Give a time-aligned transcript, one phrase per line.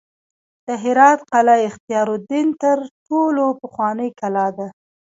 [0.67, 4.67] د هرات قلعه اختیارالدین تر ټولو پخوانۍ کلا ده